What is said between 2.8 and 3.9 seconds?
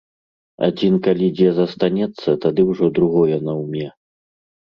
другое наўме.